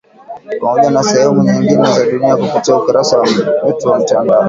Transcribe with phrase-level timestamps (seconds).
[0.61, 3.19] Pamoja na sehemu nyingine za dunia kupitia ukurasa
[3.65, 4.39] wetu wa mtandao.